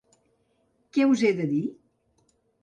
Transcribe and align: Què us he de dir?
Què 0.97 1.05
us 1.09 1.23
he 1.27 1.31
de 1.41 1.47
dir? 1.53 1.61